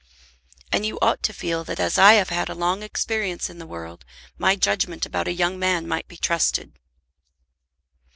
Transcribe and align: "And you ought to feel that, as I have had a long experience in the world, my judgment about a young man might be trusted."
"And 0.71 0.83
you 0.83 0.97
ought 0.99 1.21
to 1.21 1.31
feel 1.31 1.63
that, 1.65 1.79
as 1.79 1.99
I 1.99 2.13
have 2.13 2.29
had 2.29 2.49
a 2.49 2.55
long 2.55 2.81
experience 2.81 3.51
in 3.51 3.59
the 3.59 3.67
world, 3.67 4.03
my 4.35 4.55
judgment 4.55 5.05
about 5.05 5.27
a 5.27 5.31
young 5.31 5.59
man 5.59 5.87
might 5.87 6.07
be 6.07 6.17
trusted." 6.17 6.79